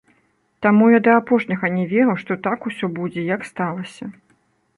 Таму 0.65 0.87
я 0.91 0.99
да 1.07 1.13
апошняга 1.21 1.69
не 1.75 1.85
верыў, 1.91 2.17
што 2.23 2.39
так 2.49 2.59
усё 2.71 2.85
будзе, 2.97 3.21
як 3.35 3.41
сталася. 3.53 4.05